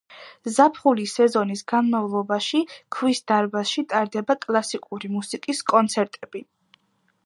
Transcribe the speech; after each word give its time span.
ზაფხულის 0.53 1.13
სეზონის 1.19 1.61
განმავლობაში, 1.73 2.63
ქვის 2.97 3.23
დარბაზში 3.33 3.87
ტარდება 3.95 4.41
კლასიკური 4.49 5.17
მუსიკის 5.19 5.67
კონცერტები. 5.75 6.49